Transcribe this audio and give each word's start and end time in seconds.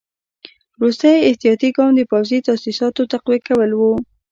وروستی 0.77 1.25
احتیاطي 1.29 1.69
ګام 1.77 1.91
د 1.95 2.01
پوځي 2.11 2.39
تاسیساتو 2.47 3.09
تقویه 3.11 3.39
کول 3.47 3.71
وو. 3.75 3.93